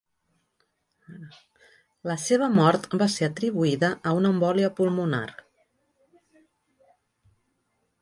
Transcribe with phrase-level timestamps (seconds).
[2.13, 5.27] La seva mort va ser atribuïda a una embòlia pulmonar.